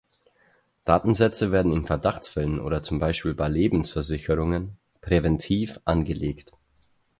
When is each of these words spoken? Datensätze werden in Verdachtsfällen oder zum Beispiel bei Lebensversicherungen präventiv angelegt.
Datensätze 0.83 1.51
werden 1.51 1.71
in 1.71 1.85
Verdachtsfällen 1.85 2.59
oder 2.59 2.81
zum 2.81 2.97
Beispiel 2.97 3.35
bei 3.35 3.47
Lebensversicherungen 3.47 4.79
präventiv 4.99 5.79
angelegt. 5.85 6.53